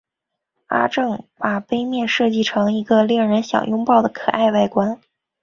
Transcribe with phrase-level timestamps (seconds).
[0.65, 4.99] 阿正把杯面设计成一个令人想拥抱的可爱外观。